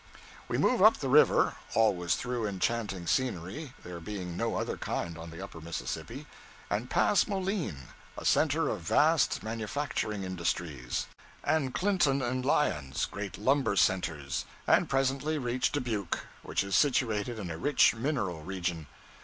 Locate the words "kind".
4.75-5.15